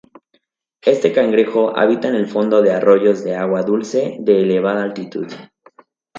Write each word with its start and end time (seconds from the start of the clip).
Este 0.81 1.13
cangrejo 1.13 1.77
habita 1.77 2.07
en 2.07 2.15
el 2.15 2.25
fondo 2.25 2.63
de 2.63 2.71
arroyos 2.73 3.23
de 3.23 3.35
agua 3.35 3.61
dulce 3.61 4.17
de 4.19 4.41
elevada 4.41 4.81
altitud. 4.81 5.27